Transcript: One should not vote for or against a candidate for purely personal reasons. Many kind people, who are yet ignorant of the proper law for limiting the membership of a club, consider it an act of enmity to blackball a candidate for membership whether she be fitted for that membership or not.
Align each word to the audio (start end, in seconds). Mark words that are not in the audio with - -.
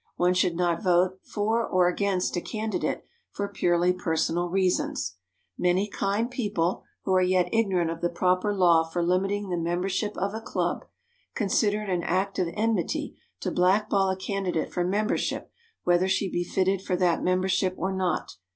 One 0.15 0.33
should 0.33 0.55
not 0.55 0.81
vote 0.81 1.19
for 1.23 1.63
or 1.63 1.87
against 1.87 2.35
a 2.35 2.41
candidate 2.41 3.05
for 3.29 3.47
purely 3.47 3.93
personal 3.93 4.49
reasons. 4.49 5.17
Many 5.59 5.87
kind 5.87 6.31
people, 6.31 6.81
who 7.03 7.13
are 7.13 7.21
yet 7.21 7.49
ignorant 7.53 7.91
of 7.91 8.01
the 8.01 8.09
proper 8.09 8.51
law 8.51 8.83
for 8.83 9.03
limiting 9.03 9.49
the 9.49 9.57
membership 9.57 10.17
of 10.17 10.33
a 10.33 10.41
club, 10.41 10.85
consider 11.35 11.83
it 11.83 11.89
an 11.89 12.01
act 12.01 12.39
of 12.39 12.47
enmity 12.55 13.15
to 13.41 13.51
blackball 13.51 14.09
a 14.09 14.17
candidate 14.17 14.73
for 14.73 14.83
membership 14.83 15.51
whether 15.83 16.07
she 16.07 16.27
be 16.31 16.43
fitted 16.43 16.81
for 16.81 16.95
that 16.95 17.21
membership 17.21 17.75
or 17.77 17.93
not. 17.93 18.37